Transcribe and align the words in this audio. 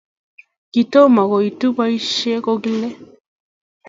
Kitomo 0.71 1.21
koitu 1.31 1.67
boisie 1.77 2.35
kokile 2.45 2.89